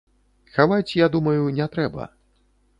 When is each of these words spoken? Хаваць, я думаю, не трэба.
Хаваць, 0.55 0.95
я 1.05 1.11
думаю, 1.17 1.53
не 1.61 1.71
трэба. 1.79 2.11